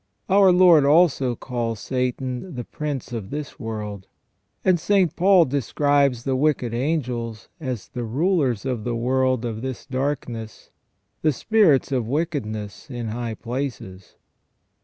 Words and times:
Our 0.29 0.51
Lord 0.51 0.83
also 0.83 1.35
calls 1.35 1.79
Satan" 1.79 2.55
the 2.55 2.63
prince 2.63 3.13
of 3.13 3.29
this 3.29 3.59
world"; 3.59 4.07
and 4.65 4.79
St. 4.79 5.15
Paul 5.15 5.45
describes 5.45 6.23
the 6.23 6.35
wicked 6.35 6.73
angels 6.73 7.49
as 7.59 7.87
*' 7.87 7.87
the 7.89 8.03
rulers 8.03 8.65
of 8.65 8.83
the 8.83 8.95
world 8.95 9.45
of 9.45 9.61
this 9.61 9.85
darkness, 9.85 10.71
the 11.21 11.31
spirits 11.31 11.91
of 11.91 12.07
wickedness 12.07 12.89
in 12.89 13.09
high 13.09 13.35
places 13.35 14.15